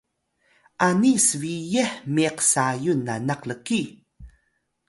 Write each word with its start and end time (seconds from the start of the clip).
ani 0.87 1.11
sbiyih 1.27 1.91
miq 2.15 2.37
Sayun 2.51 2.99
nanak 3.05 3.41
lkiy 3.49 3.87